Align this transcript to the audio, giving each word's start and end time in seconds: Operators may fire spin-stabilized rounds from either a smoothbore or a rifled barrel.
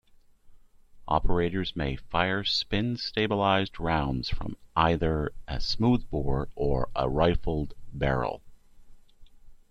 Operators 1.07 1.75
may 1.75 1.95
fire 1.95 2.43
spin-stabilized 2.43 3.79
rounds 3.79 4.29
from 4.29 4.57
either 4.75 5.31
a 5.47 5.59
smoothbore 5.61 6.49
or 6.55 6.89
a 6.95 7.07
rifled 7.07 7.75
barrel. 7.93 8.41